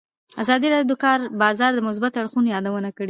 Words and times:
ازادي 0.43 0.67
راډیو 0.73 0.89
د 0.91 0.95
د 0.97 1.01
کار 1.03 1.19
بازار 1.43 1.71
د 1.75 1.79
مثبتو 1.87 2.19
اړخونو 2.21 2.51
یادونه 2.55 2.89
کړې. 2.95 2.99